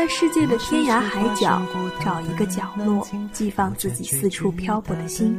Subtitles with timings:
[0.00, 1.60] 在世界的天涯海角
[2.02, 5.36] 找一个角落，寄放自己四处漂泊的心。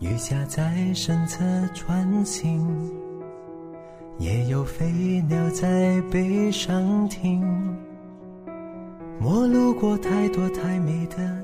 [0.00, 2.90] 雨下在身侧穿行，
[4.18, 4.90] 也有飞
[5.28, 7.42] 鸟在背上停。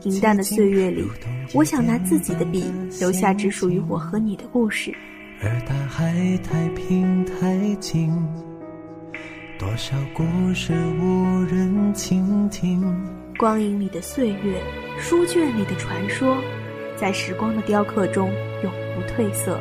[0.00, 1.06] 平淡的岁月里，
[1.52, 2.64] 我想拿自己的笔，
[2.98, 4.90] 留下只属于我和你的故事。
[5.42, 8.10] 而大海太平太静，
[9.58, 12.82] 多少故事无人倾听。
[13.38, 14.62] 光影里的岁月，
[14.98, 16.36] 书卷里的传说，
[16.96, 18.30] 在时光的雕刻中
[18.62, 19.58] 永不褪色。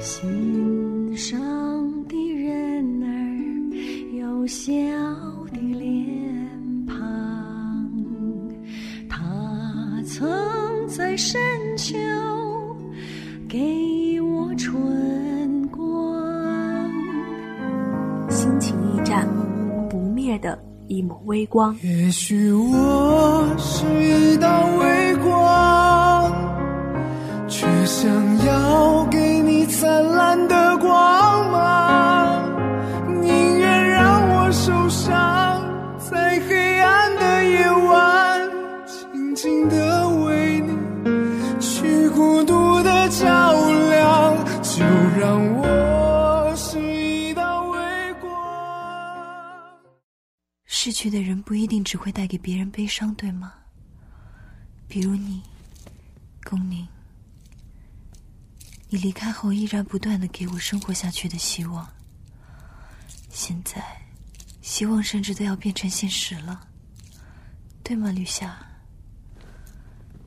[0.00, 1.38] 心上
[2.08, 4.72] 的人儿有笑
[5.52, 7.90] 的脸庞，
[9.08, 11.38] 他曾在深
[11.76, 11.94] 秋
[13.48, 13.58] 给
[20.38, 21.76] 的一抹微光。
[21.82, 25.03] 也许我是一道微
[51.04, 53.52] 去的人不一定只会带给别人悲伤，对吗？
[54.88, 55.42] 比如你，
[56.42, 56.88] 宫宁，
[58.88, 61.86] 你离开后依然不断的给我生活下去的希望。
[63.28, 63.84] 现在，
[64.62, 66.68] 希望甚至都要变成现实了，
[67.82, 68.56] 对吗，吕夏？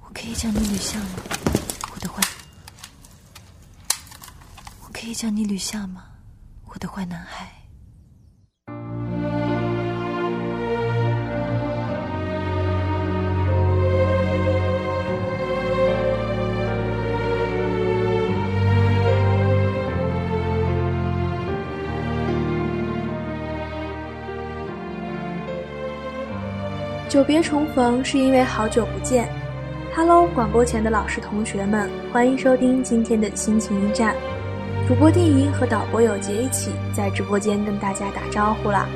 [0.01, 1.09] 我可以叫你吕夏吗，
[1.91, 2.21] 我的坏？
[4.83, 6.05] 我可以叫你吕夏吗，
[6.65, 7.51] 我的坏男孩？
[27.09, 29.29] 久别重逢是因为好久不见。
[29.95, 34.13] Hello，广播前的老师同学们，欢迎收听今天的心情驿站。
[34.89, 38.89] 主播电影和导播有杰一起在直播间跟大家打招呼啦。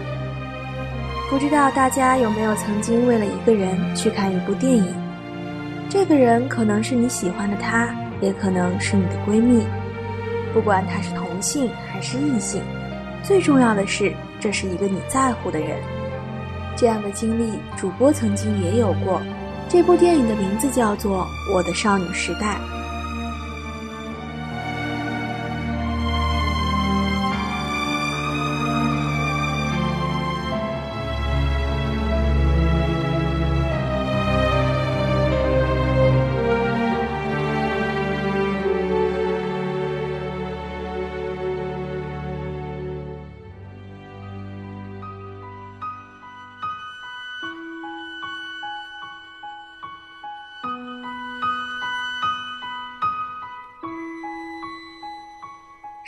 [1.30, 4.94] 不知道大家有没有曾经为了一个人去看一部电影？
[5.90, 9.66] 这个人可能是你喜欢的他，也可能是你的闺蜜。
[10.54, 12.62] 不管他是同性还是异性，
[13.24, 15.80] 最重要的是这是一个你在乎的人。
[16.76, 19.22] 这样的经历，主播曾经也有过。
[19.70, 21.20] 这部电影的名字叫做
[21.54, 22.60] 《我的少女时代》。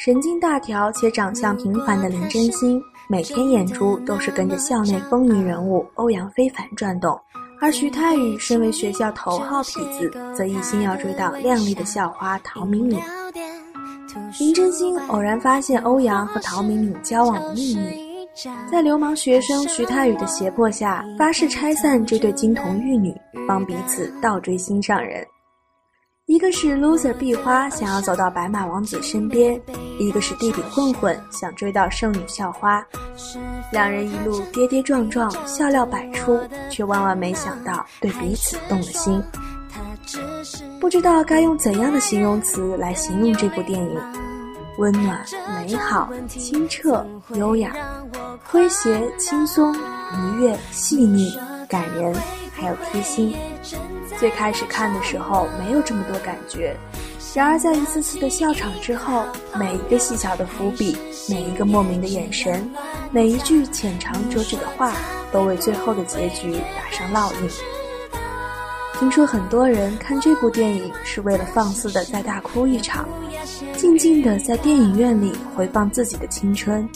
[0.03, 2.77] 神经大条且长相平凡的林真心，
[3.07, 7.17] 每天眼珠都是跟着校内风云人物欧阳非凡转动；
[7.61, 12.99] 而徐太宇身为学校头号痞子，则一心要追到靓丽的校花陶敏敏。
[14.41, 17.81] 林真心偶然发现欧阳和陶敏敏交往的秘密，
[18.69, 23.15] 在流氓学生徐太宇的胁迫下，发誓拆散这对金童玉女，
[23.47, 25.25] 帮彼此倒追心上人。
[26.33, 29.61] 一个是 loser 壁花想要走到白马王子身边，
[29.99, 32.83] 一个是地痞混混想追到圣女校花，
[33.71, 36.39] 两人一路跌跌撞撞，笑料百出，
[36.71, 39.21] 却万万没想到对彼此动了心。
[40.79, 44.01] 不知道该用怎样的形容词来形容这部电影：
[44.79, 45.23] 温暖、
[45.61, 47.05] 美好、清澈、
[47.35, 47.75] 优雅、
[48.51, 51.37] 诙谐、轻松、愉悦、细腻、
[51.69, 52.11] 感人，
[52.51, 53.35] 还有贴心。
[54.19, 56.75] 最开始看的时候没有这么多感觉，
[57.35, 59.25] 然而在一次次的笑场之后，
[59.57, 60.97] 每一个细小的伏笔，
[61.29, 62.69] 每一个莫名的眼神，
[63.11, 64.93] 每一句浅尝辄止的话，
[65.31, 67.49] 都为最后的结局打上烙印。
[68.99, 73.09] 听说很多人看这部电影是为了放肆的再大哭一场，
[73.75, 76.87] 静静的在电影院里回放自己的青春。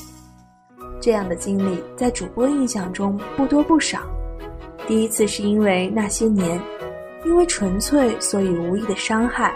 [1.02, 4.00] 这样的经历在主播印象中不多不少。
[4.88, 6.62] 第一次是因为那些年。
[7.28, 9.52] 因为纯粹，所以无意的伤害；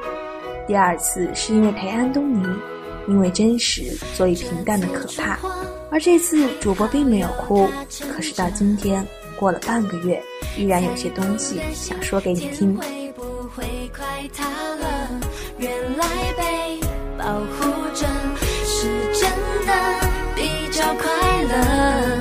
[0.68, 2.46] 第二次是因为陪安东尼，
[3.08, 5.38] 因为真实，所以平淡的可怕；
[5.90, 7.70] 而这次主播并没有哭，
[8.14, 9.08] 可是到今天
[9.40, 10.22] 过了半个月，
[10.58, 12.78] 依然有些东西想说给你听。
[15.58, 16.06] 原来
[16.38, 16.80] 被
[17.18, 18.06] 保护着
[18.66, 19.30] 是真
[19.66, 19.74] 的
[20.36, 22.21] 比较快乐。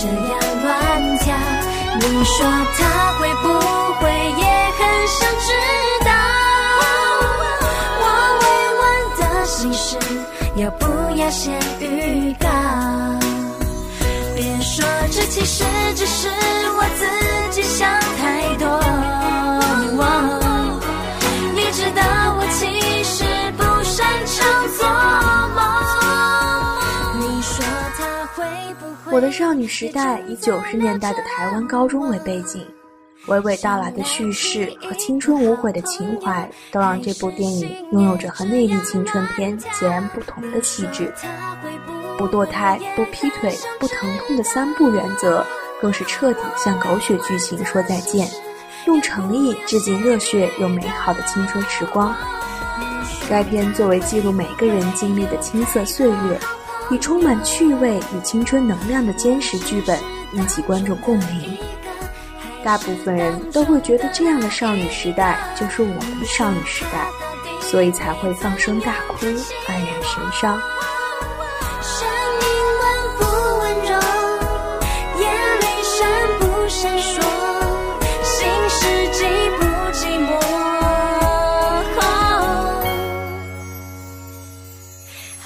[0.00, 0.32] 这样
[0.62, 1.36] 乱跳？
[2.00, 2.46] 你说
[2.78, 2.78] 他
[3.18, 3.44] 会不
[4.00, 4.08] 会
[4.38, 4.44] 也
[4.78, 5.52] 很想知
[6.06, 6.10] 道
[8.00, 8.04] 我
[8.40, 8.44] 未
[8.80, 8.82] 完
[9.18, 9.98] 的心事？
[10.56, 10.86] 要不
[11.16, 12.48] 要先预告？
[14.34, 15.64] 别说这其实
[15.94, 16.28] 只是
[16.78, 17.04] 我自
[17.50, 18.89] 己想太多。
[29.12, 32.64] 我的少女时代以九十年代的台湾高中为背景，
[33.26, 41.12] 娓娓道来的叙事和青春无悔的情怀，都让这部电影拥有着和内地青春片截然不同的气质。
[42.16, 45.44] 不堕胎、不劈腿、不疼痛的三不原则，
[45.80, 48.28] 更是彻底向狗血剧情说再见，
[48.86, 52.14] 用诚意致敬热血又美好的青春时光。
[53.28, 56.38] 该片作为记录每个人经历的青涩岁月，
[56.94, 59.98] 以充满趣味与青春能量的坚实剧本
[60.32, 61.56] 引起观众共鸣。
[62.62, 67.08] 大部分人都会觉得这样的少女时代就是我们的少女时代，
[67.60, 70.60] 所以才会放声大哭，黯然神伤。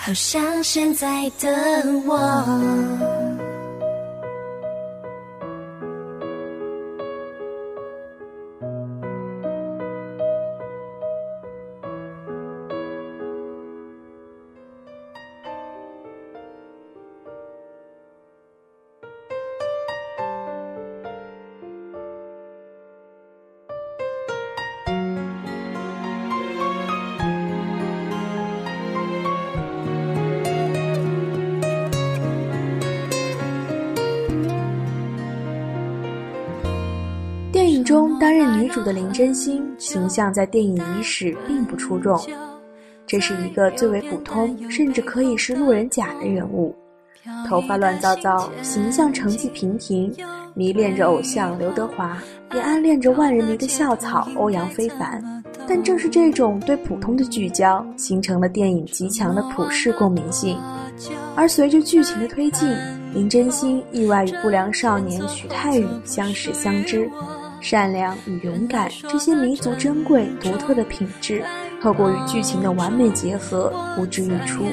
[0.05, 1.49] 好像现在的
[2.07, 3.04] 我。
[38.75, 42.21] 主的林真心形象在电影伊始并不出众，
[43.07, 46.75] 这是一个最为普通，甚至可以是路人甲的人物，
[47.49, 50.13] 头发乱糟糟，形象成绩平平，
[50.55, 52.19] 迷恋着偶像刘德华，
[52.53, 55.23] 也暗恋着万人迷的校草欧阳非凡。
[55.69, 60.59] 但正是这种对普通的聚焦，形成了电影极强的普世共鸣性。
[61.37, 62.69] 而随着剧情的推进，
[63.15, 67.09] 林真心意外与不良少年许泰宇相识相知。
[67.65, 71.43] 善良与勇敢这些弥足珍贵、独特的品质，
[71.83, 74.67] 透过与剧情的完美结合，呼之欲出。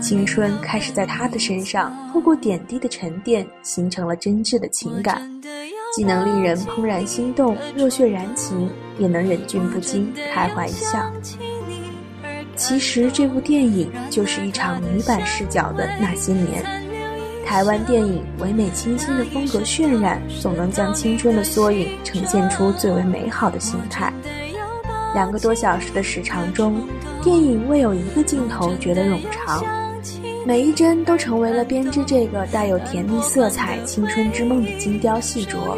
[0.00, 5.30] 青春开始在他的身上，透过点滴的沉淀，形成了真挚的情感，
[5.94, 11.12] 既能令人怦然心动、热血燃情，也能忍俊不禁、开怀一笑。
[12.56, 16.81] 其实，这部电影就是一场女版视角的那些年。
[17.44, 24.12] 台湾电影唯美清新的风格渲染，总能将青春的缩影呈现出最为美好的形态。
[25.14, 26.80] 两个多小时的时长中，
[27.22, 29.62] 电影未有一个镜头觉得冗长，
[30.46, 35.76] 每一帧都成为了编织这个带有甜蜜色彩青春之梦的精雕细琢。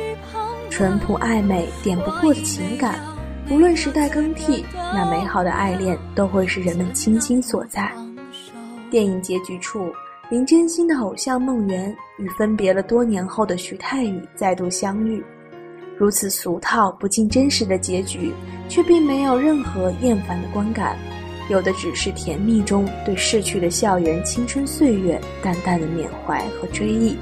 [0.70, 3.00] 淳朴爱美、点不过的情感，
[3.50, 7.90] 无论时代更替，那美好的爱恋都会是人们倾心所在。
[8.90, 9.92] 电影结局处。
[10.34, 15.22] 林真心的偶像梦圆与分别了多年后的徐太宇再度相遇，
[15.96, 18.32] 如此俗套不近真实的结局，
[18.68, 20.98] 却并没有任何厌烦的观感，
[21.48, 27.16] 有的只是甜蜜中对逝去的校园青春岁月淡淡的缅怀和追忆。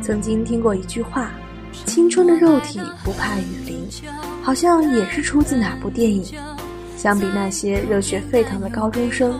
[0.00, 1.32] 曾经听过一句话
[1.84, 3.84] ：“青春的肉体不怕雨淋”，
[4.40, 6.24] 好像也是出自哪部电影。
[6.96, 9.36] 相比那些热血沸腾的高中生。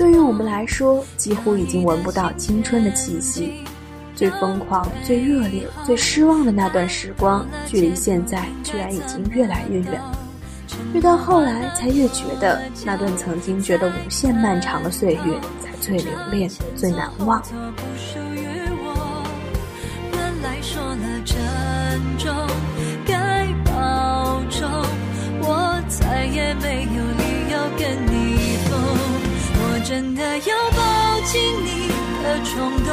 [0.00, 3.62] 对于我们来说，几乎已经闻不到青春的气息。
[4.16, 10.00] 最疯狂、最热烈、最失望的那段时光，距离现在居然已经越来越远。
[10.94, 17.42] 越到后来，才越觉得那段曾经觉得无限漫长的岁月，才最留恋、最难忘。
[23.06, 24.66] 该保重，
[25.42, 28.19] 我再也没有理由跟你。
[29.84, 31.88] 真的要抱紧你
[32.22, 32.88] 的冲动，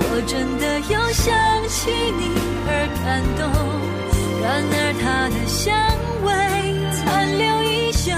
[0.00, 1.34] 我真的有想
[1.68, 2.30] 起你
[2.68, 2.70] 而
[3.02, 3.04] 感
[3.36, 3.42] 动。
[4.42, 5.74] 然而它的香
[6.22, 6.28] 味
[6.94, 7.04] 残
[7.36, 8.12] 留依旧，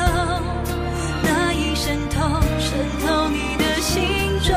[1.22, 2.16] 那已渗透
[2.58, 2.68] 渗
[3.06, 3.94] 透你的心
[4.42, 4.52] 中。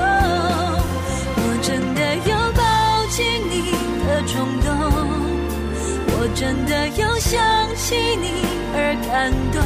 [1.37, 2.61] 我真的有抱
[3.09, 3.71] 紧你
[4.05, 4.69] 的冲动，
[6.07, 7.39] 我真的有想
[7.75, 8.25] 起你
[8.75, 9.61] 而感动。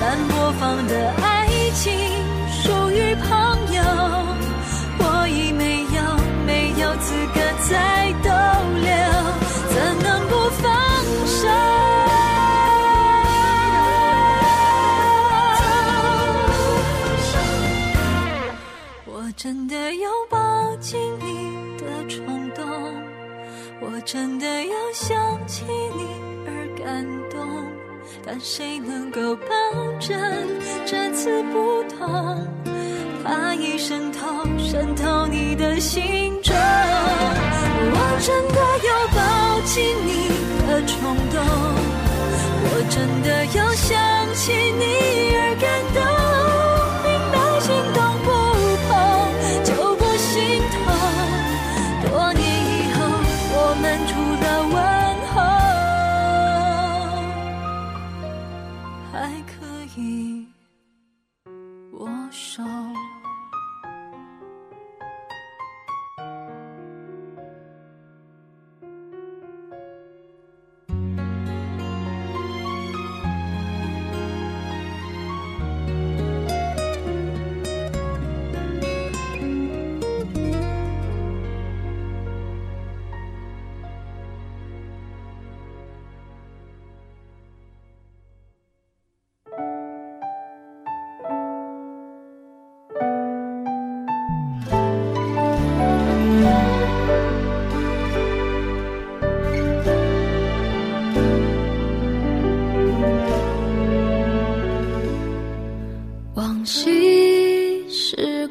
[0.00, 1.92] 但播放的爱情
[2.92, 3.26] 属于朋
[3.72, 3.82] 友，
[4.98, 6.02] 我已没有
[6.44, 8.28] 没有资格再逗
[8.82, 8.92] 留，
[9.72, 10.62] 怎能不放
[11.26, 11.48] 手？
[19.06, 22.62] 我真的有抱紧你的冲动，
[23.80, 26.06] 我真的有想起你
[26.46, 27.40] 而感动。
[28.24, 29.46] 但谁能够保
[29.98, 30.16] 证
[30.86, 32.46] 这次不同？
[33.32, 36.54] 爱已渗透渗透你的心中。
[37.94, 39.20] 我真的有抱
[39.64, 39.74] 紧
[40.06, 40.10] 你
[40.68, 40.94] 的冲
[41.30, 41.40] 动，
[42.64, 43.90] 我真的有想
[44.34, 44.84] 起你
[45.34, 46.11] 而感动。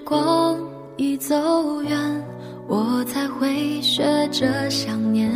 [0.06, 0.60] 光
[0.98, 1.98] 已走远，
[2.68, 5.32] 我才会学着想念，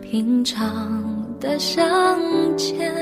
[0.00, 1.82] 平常的相
[2.56, 2.92] 见。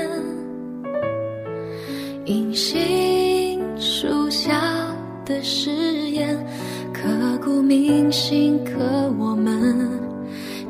[2.25, 4.61] 银杏树下
[5.25, 5.71] 的誓
[6.11, 6.37] 言，
[6.93, 7.03] 刻
[7.43, 8.79] 骨铭心，可
[9.19, 9.89] 我们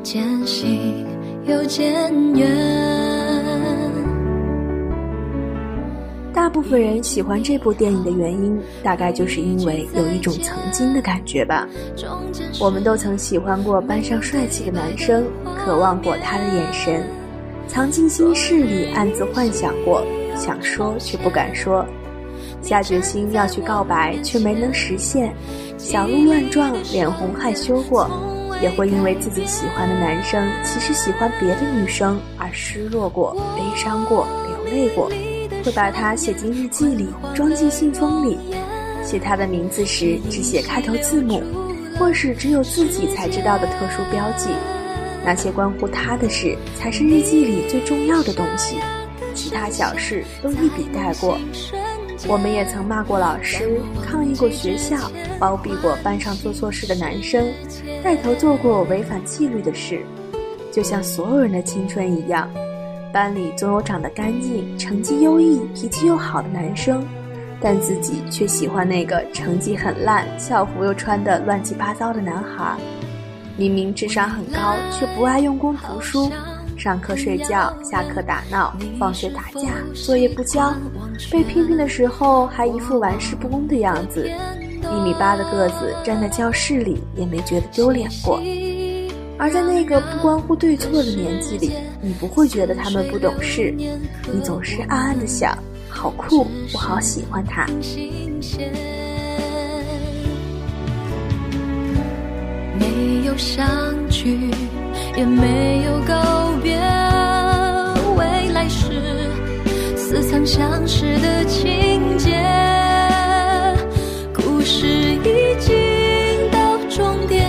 [0.02, 1.06] 渐行
[1.46, 3.13] 又渐远。
[6.44, 11.66] 大部分人喜欢这部电影的原因，大概就是因为有一种曾经的感觉吧。
[12.60, 15.24] 我们都曾喜欢过班上帅气的男生，
[15.56, 17.02] 渴望过他的眼神，
[17.66, 20.04] 藏进心事里暗自幻想过，
[20.36, 21.82] 想说却不敢说，
[22.60, 25.34] 下决心要去告白却没能实现，
[25.78, 28.06] 小鹿乱撞，脸红害羞过，
[28.60, 35.10] 也会因为自己喜欢的男生其实喜欢别的女生而失落过、悲伤过、流泪过。
[35.64, 38.38] 会把它写进日记里，装进信封里。
[39.02, 41.42] 写他的名字时，只写开头字母，
[41.98, 44.50] 或是只有自己才知道的特殊标记。
[45.24, 48.76] 那些关乎他的事，才是日记里最重要的东西。
[49.34, 51.38] 其他小事都一笔带过。
[52.26, 54.96] 我们也曾骂过老师，抗议过学校，
[55.38, 57.46] 包庇过班上做错事的男生，
[58.02, 60.02] 带头做过违反纪律的事。
[60.70, 62.50] 就像所有人的青春一样。
[63.14, 67.06] 班里总有长得干净、成绩优异、脾气又好的男生，
[67.60, 72.76] 但自己却喜欢那个成绩很烂、校服又穿得乱七八糟的男孩。
[73.56, 76.28] 明明智商很高，却不爱用功读书，
[76.76, 80.74] 上课睡觉，下课打闹，放学打架，作业不交，
[81.30, 84.28] 被批评的时候还一副玩世不恭的样子。
[84.28, 88.40] 一米八的个子站在教室里，也没觉得丢脸过。
[89.36, 91.72] 而在那个不关乎对错的年纪里，
[92.04, 95.56] 你不会觉得他们不懂事，你总是暗暗的想：
[95.88, 97.66] 好酷，我好喜欢他。
[102.78, 103.66] 没有相
[104.10, 104.50] 聚，
[105.16, 106.76] 也没有告别，
[108.18, 109.00] 未来是
[109.96, 112.38] 似曾相识的情节，
[114.34, 115.74] 故事已经
[116.52, 117.48] 到终点。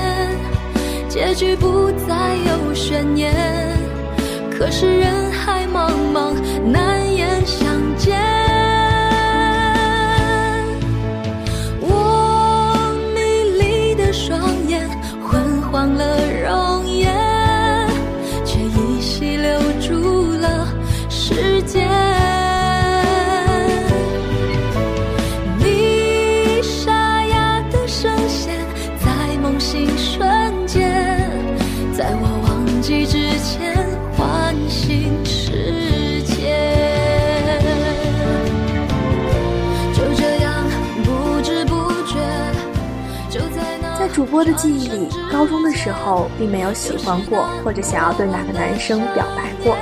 [1.09, 3.33] 结局不再有悬念，
[4.57, 6.33] 可是人海茫茫，
[6.63, 6.94] 难
[44.15, 49.75] 主播的记忆里，高中的时候并没有喜欢过或者想要对哪个男生表白过。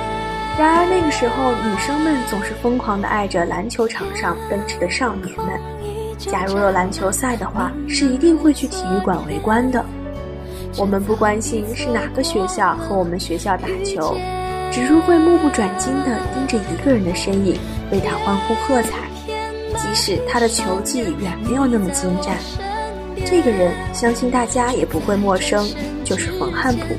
[0.58, 5.46] 然而那个时候，女生们总是疯狂地爱着篮球场上奔驰的少年们。
[6.18, 9.84] 假如有篮球赛的话，是一定会去体育馆围观的。
[10.78, 14.16] 我们不关心是哪个学校和我们学校打球，
[14.72, 17.56] 只是会目不转睛地盯着一个人的身影，
[17.92, 19.08] 为他欢呼喝彩，
[19.76, 22.36] 即使他的球技远没有那么精湛。
[23.34, 25.68] 这个人，相信大家也不会陌生，
[26.04, 26.94] 就是冯汉普。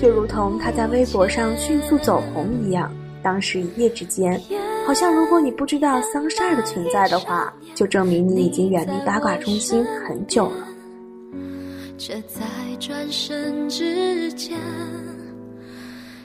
[0.00, 2.90] 就如同他在微博上迅速走红一样，
[3.22, 4.40] 当时一夜之间，
[4.86, 10.66] 好像如果你不知道桑葚的存在的话，就证明你已经远离八卦中心很久了。
[11.98, 12.40] 却在
[12.80, 14.58] 转身之间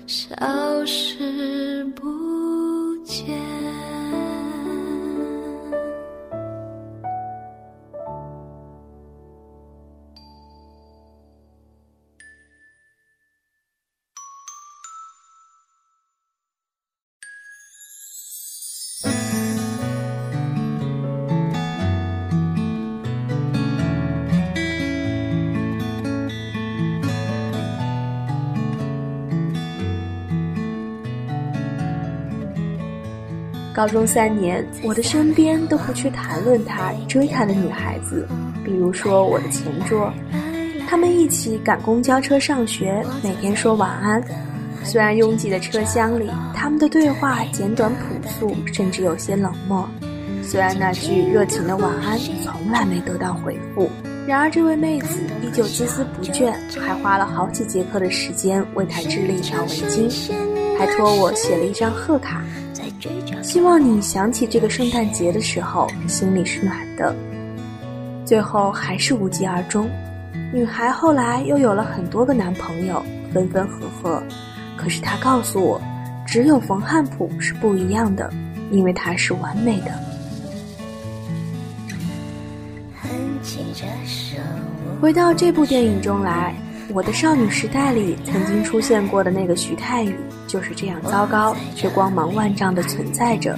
[0.05, 0.33] 消
[0.85, 3.25] 失不见。
[33.77, 38.27] 高中三年，我的身边都不去谈论他、追他的女孩子，
[38.65, 40.11] 比如说我的前桌，
[40.89, 44.19] 他们一起赶公交车上学，每天说晚安。
[44.83, 49.87] 虽然拥挤的车厢里，他们的对话简短朴素，甚至有些冷漠。
[50.41, 53.87] 虽然那句热情的晚安从来没得到回复，
[54.25, 60.33] 然而这位妹子依旧孜孜不倦，还花了好几节课的时间为他织了一条围巾，
[60.79, 62.43] 还托我写了一张贺卡。
[63.43, 67.15] 希望你想起这个圣诞节的时候，心里是暖的。
[68.25, 69.89] 最后还是无疾而终。
[70.51, 74.21] 女孩后来又有了很多个男朋友，分分合合。
[74.75, 75.81] 可是她告诉我，
[76.25, 78.31] 只有冯汉普是不一样的，
[78.71, 79.91] 因为他是完美的。
[84.99, 86.53] 回到这部电影中来。
[86.93, 90.15] 我的少女时代里曾经出现过的那个徐太宇
[90.47, 93.57] 就是这样糟糕，却光芒万丈的存在着。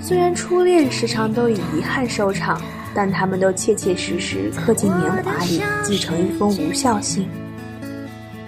[0.00, 2.60] 虽然初恋时常都以遗憾收场，
[2.94, 7.28] 但他们都切切实实刻进年华里，继承一封无效信。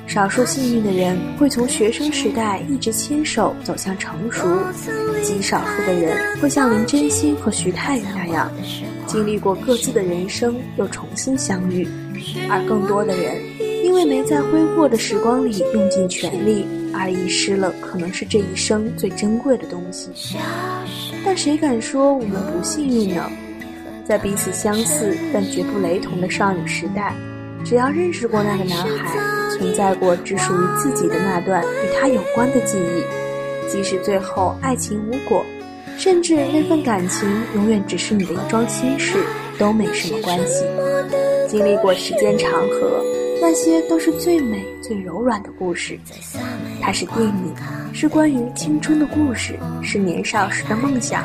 [0.06, 4.48] 少数幸运的人会从学生时代一直牵手走向成熟，
[5.22, 8.50] 极少数的人会像林真心和徐太宇那样，
[9.06, 11.86] 经历过各自的人生又重新相遇，
[12.50, 13.36] 而更多的人。
[13.88, 20.10] 因为没在挥霍的时光里用尽全力，而遗失了可能是这一生最珍贵的东西。
[21.24, 23.24] 但谁敢说我们不幸运呢？
[24.04, 27.14] 在彼此相似但绝不雷同的少女时代，
[27.64, 35.42] 只要认识过那个男孩，存在过只属于自己的那段与他有关的记忆，即使最后爱情无果，
[35.96, 39.16] 甚至那份感情永远只是你的一桩心事，
[39.58, 40.62] 都没什么关系。
[41.48, 43.02] 经历过时间长河。
[43.40, 45.98] 那些都是最美、最柔软的故事。
[46.80, 47.54] 它是电影，
[47.92, 51.24] 是关于青春的故事，是年少时的梦想。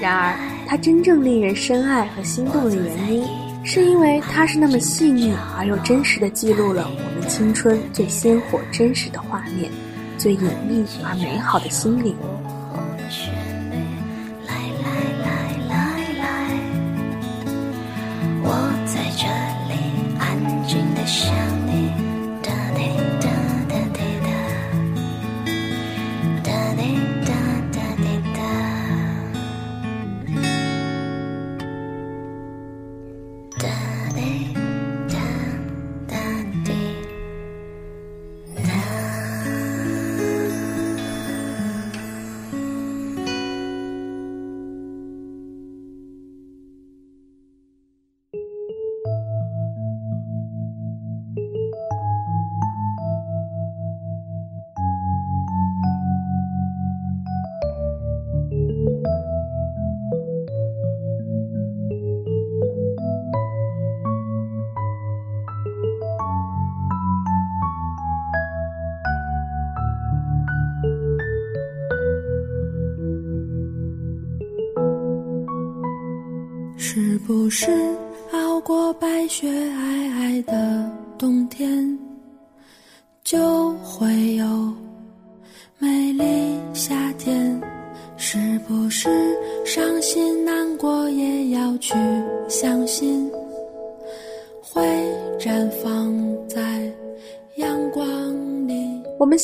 [0.00, 0.34] 然而，
[0.66, 3.24] 它真正令人深爱和心动的原因，
[3.64, 9.70] 是因为它是那么细腻而又真实的记录了我们青春最鲜活、真实的画面，
[10.16, 12.16] 最隐秘而美好的心灵。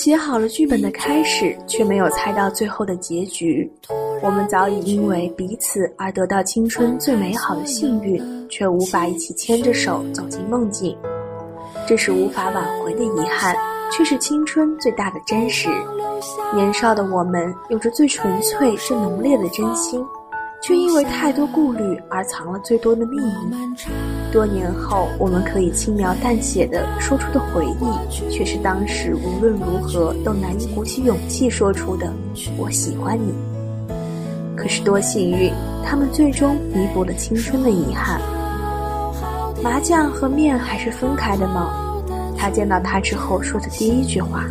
[0.07, 3.69] 写好了剧本的开始，却没有猜到最后的结局。
[4.23, 10.97] 我们早已因为彼此而得到青春最美好的幸运，却无法一起牵着手走进梦境。
[11.88, 13.57] 这是无法挽回的遗憾，
[13.90, 15.69] 却是青春最大的真实。
[16.55, 20.01] 年少的我们有着最纯粹、最浓烈的真心，
[20.62, 23.57] 却因为太多顾虑而藏了最多的秘密。
[24.33, 32.12] 多年后，我们可以轻描淡写的说出的回忆，却是当时无论如何都难以鼓起勇气说出的
[32.59, 33.33] “我喜欢你”。
[34.57, 35.53] 可是多幸运，
[35.85, 38.21] 他们最终弥补了青春的遗憾。
[39.62, 41.71] 麻将和面还是分开的吗？
[42.37, 44.45] 他见到他之后说的第一句话。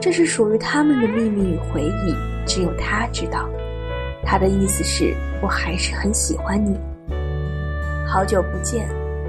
[0.00, 2.14] 这是属于他们的秘密与回忆，
[2.46, 3.48] 只有他知道。
[4.24, 6.78] 他的意思是，我还是很喜欢你。
[8.06, 8.88] 好久不见，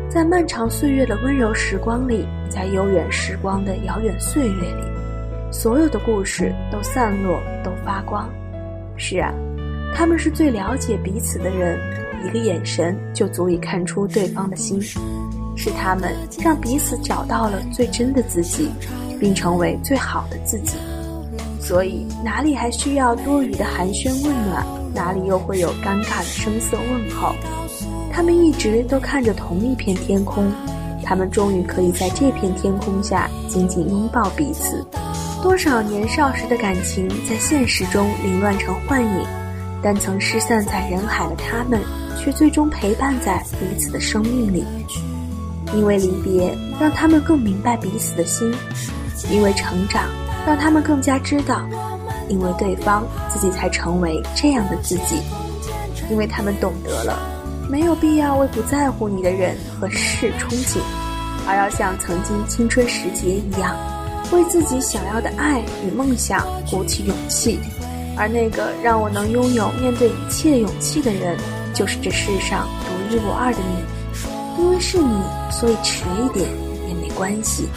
[0.10, 4.84] 在漫长岁月的温柔时光里，在悠远时光的遥远岁月里，
[5.52, 8.30] 所有的故事都散落，都发光。
[8.96, 9.34] 是啊，
[9.96, 11.80] 他们是最了解彼此的人，
[12.26, 14.82] 一个眼神就足以看出对方的心。
[15.56, 18.72] 是他们让彼此找到了最真的自己。
[19.22, 20.80] 并成为最好的自己，
[21.60, 24.66] 所以哪里还需要多余的寒暄问暖？
[24.94, 27.34] 哪里又会有尴尬的声色问候？
[28.12, 30.52] 他们一直都看着同一片天空，
[31.04, 34.86] 他们终于可以在这片天空下紧紧拥抱彼此。
[35.42, 39.26] 多少年少时的感情在现实中凌乱成幻影，
[39.82, 41.82] 但曾失散在人海的他们，
[42.20, 44.64] 却最终陪伴在彼此的生命里。
[45.74, 48.54] 因为离别，让他们更明白彼此的心。
[49.32, 50.04] 因为成长，
[50.46, 51.62] 让他们更加知道；
[52.32, 55.22] 因为对方，自己才成为这样的自己。
[56.10, 57.20] 因为他们懂得了，
[57.70, 60.80] 没有必要为不在乎你的人和事憧憬，
[61.48, 63.76] 而要像曾经青春时节一样，
[64.32, 67.60] 为自己想要的爱与梦想鼓起勇气。
[68.18, 71.38] 而那个让我能拥有面对一切勇气的人，
[71.74, 74.62] 就是这世上独一无二的你。
[74.62, 76.46] 因为是你，所以迟一点
[76.90, 77.70] 也没关系。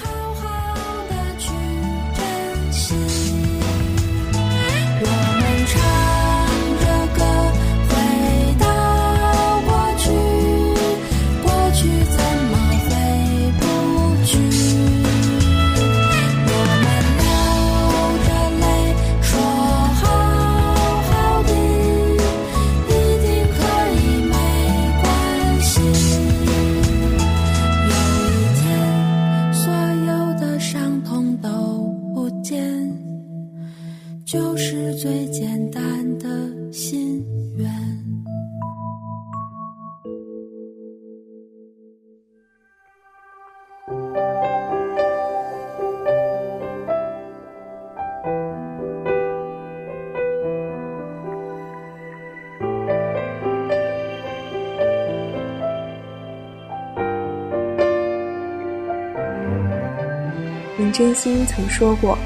[60.94, 62.16] 真心曾说过，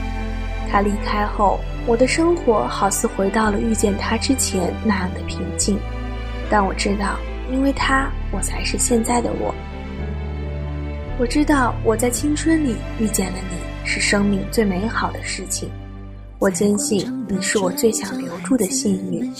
[0.70, 5.78] 他离开后，我的生活好似回到了遇见他之前那样的平静。
[6.50, 7.16] 但我知道，
[7.50, 9.54] 因为他，我才是现在的我。
[11.18, 15.70] 我知道我在青春里遇见了你，是生命最美好的事情。
[16.38, 19.32] 我坚信你是我最想留住的幸运。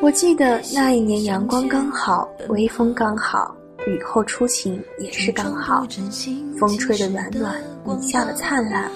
[0.00, 3.54] 我记得那一年阳光刚好，微风刚好。
[3.88, 5.86] 雨后初晴也是刚好，
[6.58, 8.90] 风吹的软软，你笑的灿烂，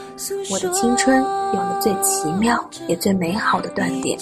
[0.50, 4.18] 我的青春有了最奇妙也最美好的断点。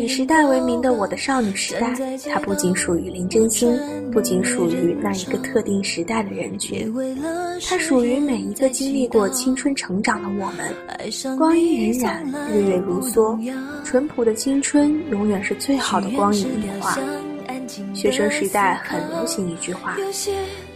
[0.00, 1.94] 以时代为名的我的少女时代，
[2.28, 3.78] 它不仅属于林真心，
[4.10, 6.92] 不仅属于那一个特定时代的人群，
[7.68, 10.74] 它属于每一个经历过青春成长的我们。
[11.38, 12.20] 光阴荏苒，
[12.52, 13.38] 日月如梭，
[13.84, 16.98] 淳朴的青春永远是最好的光影年华。
[17.94, 19.96] 学生时代很流行一句话：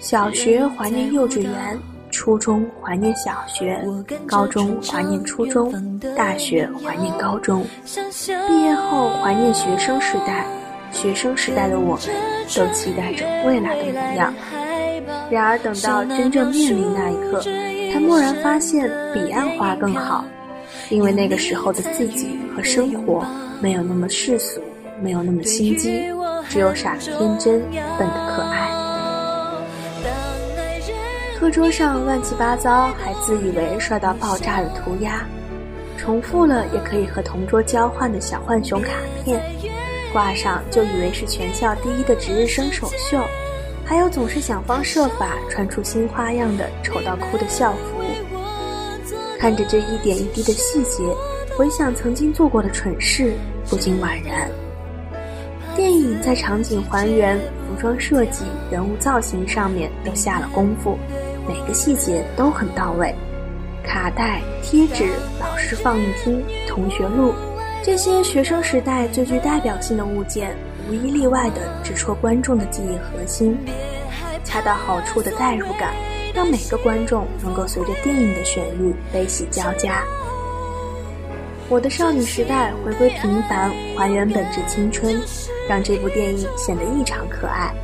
[0.00, 1.78] 小学怀念幼稚园，
[2.10, 3.82] 初中怀念小学，
[4.26, 7.64] 高中怀念初中，大学怀念高中，
[8.48, 10.46] 毕业后怀念学生时代。
[10.92, 12.06] 学生时代的我们，
[12.54, 14.32] 都期待着未来的模样。
[15.28, 17.42] 然而等到真正面临那一刻，
[17.92, 20.24] 才蓦然发现彼岸花更好，
[20.88, 23.26] 因为那个时候的自己和生活
[23.60, 24.62] 没有那么世俗，
[25.02, 26.00] 没有那么心机。
[26.48, 27.60] 只有傻的天真，
[27.98, 28.70] 笨的可爱。
[31.38, 35.26] 课桌上乱七八糟，还自以为帅到爆炸的涂鸦，
[35.98, 39.40] 重复了也可以和同桌交换的小浣熊卡片，
[40.12, 43.20] 挂上就以为是全校第一的值日生首秀。
[43.84, 48.02] 还有总是想方设法穿出新花样的丑到哭的校服。
[49.38, 51.04] 看着这一点一滴的细节，
[51.56, 53.34] 回想曾经做过的蠢事，
[53.68, 54.50] 不禁惘然。
[55.76, 60.98] 电影在场景还原、服装设计、人物造型上面都下了功夫，
[61.46, 63.14] 每个细节都很到位。
[63.84, 65.04] 卡带、贴纸、
[65.38, 67.34] 老师放映厅、同学录，
[67.84, 70.56] 这些学生时代最具代表性的物件，
[70.88, 73.56] 无一例外地直戳观众的记忆核心，
[74.44, 75.94] 恰到好处的代入感，
[76.34, 80.02] 让每个观众能够随着电影的旋律悲喜交加。
[81.68, 85.20] 我的少女时代回归平凡，还原本质青春，
[85.68, 87.74] 让这部电影显得异常可爱。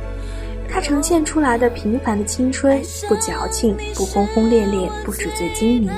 [0.69, 5.89] 它呈现出来的平凡的青春，不矫情，不轰轰烈烈，不纸醉金迷。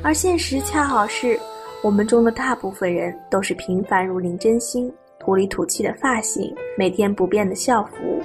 [0.00, 1.38] 而现实恰好是，
[1.82, 8.22] 我们中的大部分人都是平凡如林真心，土里土气的发型，每天不变的校服，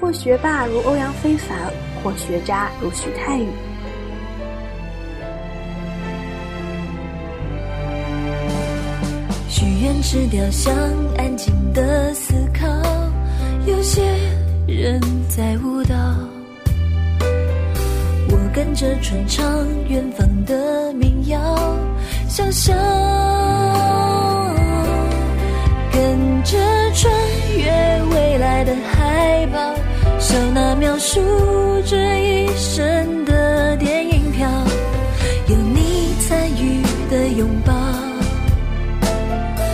[0.00, 1.58] 或学霸如欧阳非凡，
[2.04, 3.48] 或学渣如徐太宇。
[9.82, 10.74] 愿池雕像，
[11.16, 12.66] 安静的思考。
[13.64, 14.02] 有些
[14.66, 15.94] 人在舞蹈，
[18.28, 21.56] 我跟着传唱远方的民谣，
[22.28, 22.76] 想象
[25.90, 26.58] 跟着
[26.92, 27.10] 穿
[27.56, 29.74] 越未来的海报，
[30.18, 31.20] 手拿描述
[31.86, 33.29] 这一生的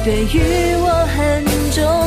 [0.07, 2.06] 对于我很重要。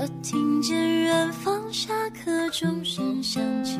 [0.00, 3.76] 我听见远方下课钟声响起，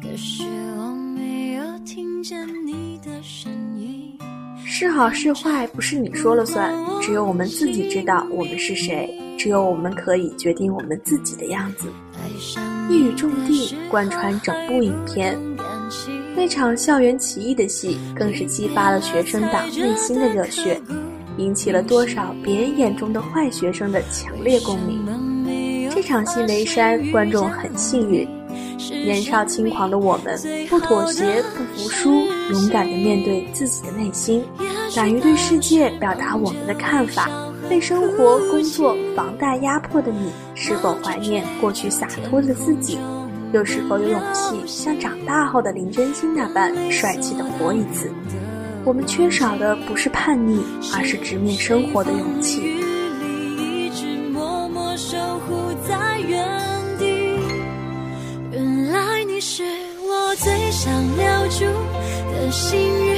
[0.00, 0.44] 可是
[0.78, 4.16] 我没有听见你的声音。
[4.64, 11.88] 是好是坏，不是你说了算，只有我们自己知道我们是谁，只有我们可以决定我们自己的样子。
[12.88, 15.36] 一语中的，贯穿整部影片。
[16.36, 20.80] 那场校园起义的戏，更是激发了学生党内心的热血，
[21.38, 25.88] 引起了多少别人眼中的坏学生的强烈共鸣。
[25.90, 28.28] 这场戏没删，观众很幸运。
[28.90, 34.44] 年少轻狂的我们，不妥协，不服输，勇敢地面对自己的内心，
[34.94, 37.28] 敢于对世界表达我们的看法。
[37.68, 42.98] 被生活、工作、房贷压迫的你，是否怀念过去洒脱的自己？
[43.52, 48.10] 又是否有勇气像长大后的林真心那般帅气的活一次？
[48.84, 50.62] 我们缺少的不是叛逆，
[50.94, 52.62] 而是直面生活的勇气。
[53.58, 56.42] 一直默默守护在原
[56.98, 57.06] 地。
[58.50, 59.62] 原来你是
[60.00, 61.64] 我最想留住
[62.32, 63.16] 的幸运，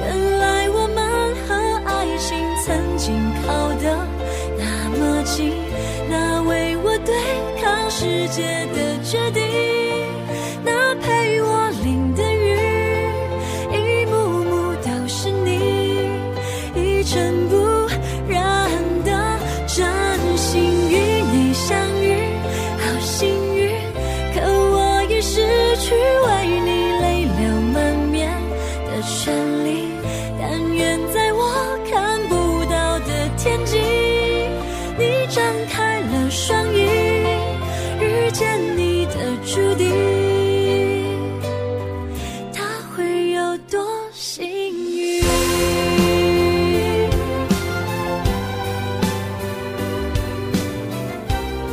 [0.00, 0.98] 原来我们
[1.46, 1.54] 和
[1.86, 3.14] 爱情曾经
[3.46, 3.84] 靠得
[4.58, 4.64] 那
[4.98, 5.52] 么近，
[6.10, 7.14] 那为我对
[7.62, 8.42] 抗世界
[8.74, 8.77] 的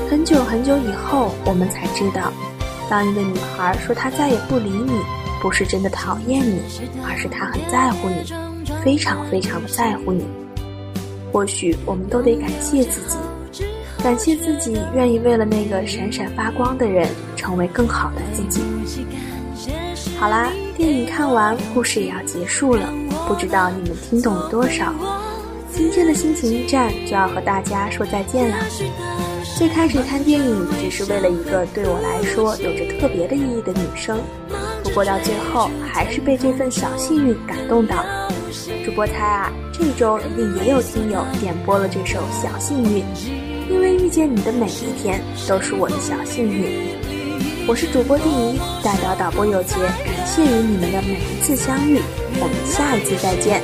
[0.09, 2.31] 很久很久以后，我们才知道，
[2.89, 4.99] 当一个女孩说她再也不理你，
[5.41, 6.61] 不是真的讨厌你，
[7.03, 8.23] 而是她很在乎你，
[8.83, 10.25] 非常非常的在乎你。
[11.31, 13.01] 或许我们都得感谢自
[13.51, 13.65] 己，
[14.03, 18.61] 感谢自己愿意为了那个闪闪发光的人，成为更好的自己。
[20.17, 22.93] 好啦，电影看完，故事也要结束了，
[23.27, 24.93] 不知道你们听懂了多少？
[25.73, 28.57] 今天的心情驿站就要和大家说再见啦。
[29.57, 34.19] 最开始看电影只是为了一个对我来说有着特别的意义的女生，
[34.83, 38.03] 不过到最后还是被这份小幸运感动到。
[38.83, 43.01] 主播猜啊，这周一定也有听友点播了这首《小幸运》，
[43.69, 46.69] 因为遇见你的每一天都是我的小幸运。
[47.65, 52.01] 我是主播丁怡，代表导播有杰，感谢与你们的每一次相遇，
[52.41, 53.61] 我们下一次再见。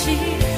[0.00, 0.49] 心。